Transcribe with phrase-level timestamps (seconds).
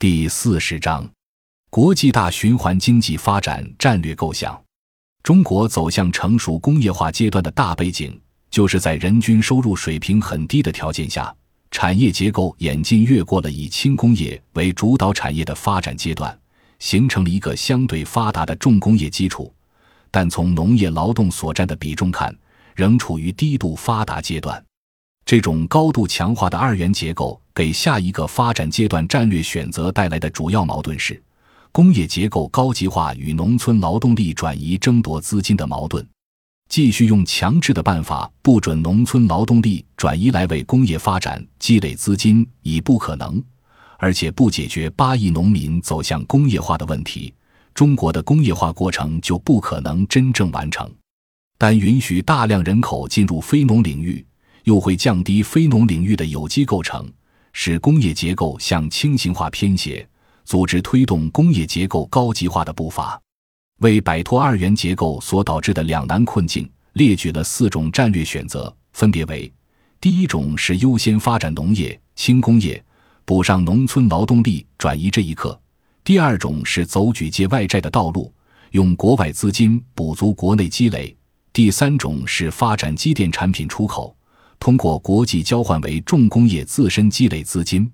[0.00, 1.06] 第四十章：
[1.68, 4.58] 国际大循环经济发展战略构想。
[5.22, 8.18] 中国走向成熟工业化阶段的大背景，
[8.50, 11.30] 就是在人均收入水平很低的条件下，
[11.70, 16.34] 产业结构演进越过了以轻工业为主导产业的发展阶段，
[16.78, 19.52] 形成了一个相对发达的重工业基础。
[20.10, 22.34] 但从农业劳动所占的比重看，
[22.74, 24.64] 仍处于低度发达阶段。
[25.26, 31.22] 这种高度强化的二元结构给下一个发展阶段战略选择带来的主要矛盾是：
[31.70, 36.02] 工业结构高级化与农村劳动力转移争夺资金的矛盾。
[36.70, 43.44] 继续用强制的办法不准农村劳动力转移来为工业发展积累资金已不可能，
[43.98, 47.30] 而且不解决八亿农民走向工业化的问题，
[47.74, 50.90] 中国的工业化过程就不可能真正完成。
[51.58, 54.24] 但允许大量人口进入非农领域。
[54.64, 57.10] 又会降低非农领域的有机构成，
[57.52, 60.06] 使工业结构向轻型化偏斜，
[60.44, 63.20] 组织推动工业结构高级化的步伐。
[63.78, 69.52] 为摆脱二元结构所导致的两难困境，列举了四种战略选择，分别为：
[70.00, 72.82] 第一种是优先发展农业、轻工业，
[73.24, 75.58] 补上农村劳动力转移这一课；
[76.04, 78.32] 第二种是走举借外债的道路，
[78.72, 81.16] 用国外资金补足国内积累；
[81.52, 84.14] 第三种是发展机电产品出口。
[84.60, 87.90] 通过国际交换为重工业自身积累资金，